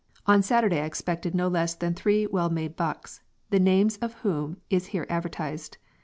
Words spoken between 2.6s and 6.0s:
Bucks the names of whom is here advertised.